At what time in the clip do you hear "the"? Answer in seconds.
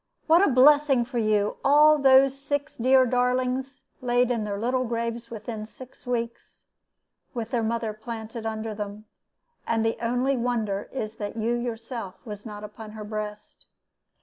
9.85-10.03